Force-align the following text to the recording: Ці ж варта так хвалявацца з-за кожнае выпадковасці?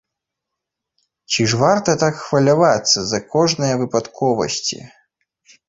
Ці 1.31 1.41
ж 1.51 1.59
варта 1.65 1.95
так 2.05 2.15
хвалявацца 2.23 2.95
з-за 2.99 3.21
кожнае 3.37 3.73
выпадковасці? 3.85 4.79